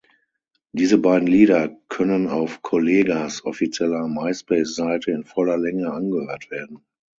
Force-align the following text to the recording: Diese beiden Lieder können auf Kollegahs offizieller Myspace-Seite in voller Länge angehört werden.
Diese 0.71 0.97
beiden 0.97 1.27
Lieder 1.27 1.79
können 1.87 2.27
auf 2.27 2.63
Kollegahs 2.63 3.45
offizieller 3.45 4.07
Myspace-Seite 4.07 5.11
in 5.11 5.25
voller 5.25 5.59
Länge 5.59 5.93
angehört 5.93 6.49
werden. 6.49 6.83